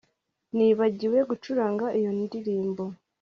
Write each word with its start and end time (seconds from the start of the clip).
Nibagiwe 0.55 1.19
gucuranga 1.29 1.85
iyo 1.99 2.11
ndirimbo 2.21 2.83